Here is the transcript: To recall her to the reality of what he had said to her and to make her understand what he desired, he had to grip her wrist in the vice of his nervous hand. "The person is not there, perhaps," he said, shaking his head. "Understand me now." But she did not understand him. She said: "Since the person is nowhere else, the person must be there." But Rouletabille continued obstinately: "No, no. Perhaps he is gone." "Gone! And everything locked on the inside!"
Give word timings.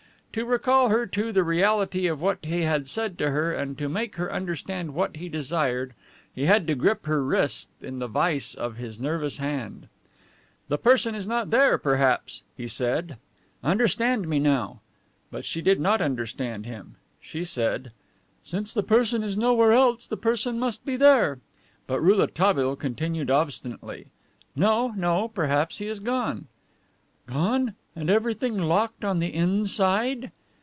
To 0.35 0.45
recall 0.45 0.87
her 0.87 1.05
to 1.07 1.33
the 1.33 1.43
reality 1.43 2.07
of 2.07 2.21
what 2.21 2.37
he 2.45 2.61
had 2.61 2.87
said 2.87 3.17
to 3.17 3.31
her 3.31 3.51
and 3.53 3.77
to 3.77 3.89
make 3.89 4.15
her 4.15 4.31
understand 4.31 4.93
what 4.93 5.17
he 5.17 5.27
desired, 5.27 5.93
he 6.33 6.45
had 6.45 6.65
to 6.67 6.75
grip 6.75 7.05
her 7.05 7.21
wrist 7.21 7.67
in 7.81 7.99
the 7.99 8.07
vice 8.07 8.55
of 8.55 8.77
his 8.77 8.97
nervous 8.97 9.39
hand. 9.39 9.89
"The 10.69 10.77
person 10.77 11.15
is 11.15 11.27
not 11.27 11.49
there, 11.49 11.77
perhaps," 11.77 12.43
he 12.55 12.65
said, 12.69 12.99
shaking 13.01 13.09
his 13.59 13.65
head. 13.65 13.69
"Understand 13.69 14.27
me 14.29 14.39
now." 14.39 14.79
But 15.31 15.43
she 15.43 15.61
did 15.61 15.81
not 15.81 15.99
understand 15.99 16.65
him. 16.65 16.95
She 17.19 17.43
said: 17.43 17.91
"Since 18.41 18.73
the 18.73 18.83
person 18.83 19.23
is 19.23 19.35
nowhere 19.35 19.73
else, 19.73 20.07
the 20.07 20.15
person 20.15 20.57
must 20.57 20.85
be 20.85 20.95
there." 20.95 21.39
But 21.87 21.99
Rouletabille 21.99 22.77
continued 22.77 23.29
obstinately: 23.29 24.07
"No, 24.55 24.93
no. 24.95 25.27
Perhaps 25.27 25.79
he 25.79 25.87
is 25.87 25.99
gone." 25.99 26.47
"Gone! 27.27 27.75
And 27.93 28.09
everything 28.09 28.57
locked 28.57 29.03
on 29.03 29.19
the 29.19 29.33
inside!" 29.35 30.31